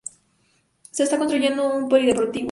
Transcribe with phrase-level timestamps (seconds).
[0.89, 2.39] Se está construyendo un polideportivo.